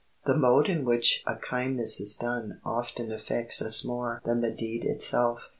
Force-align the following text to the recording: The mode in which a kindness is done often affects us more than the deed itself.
The 0.25 0.35
mode 0.35 0.67
in 0.67 0.83
which 0.83 1.21
a 1.27 1.35
kindness 1.35 1.99
is 1.99 2.15
done 2.15 2.59
often 2.65 3.11
affects 3.11 3.61
us 3.61 3.85
more 3.85 4.19
than 4.25 4.41
the 4.41 4.49
deed 4.49 4.83
itself. 4.83 5.49